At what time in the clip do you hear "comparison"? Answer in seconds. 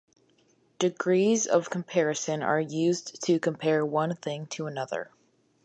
1.69-2.41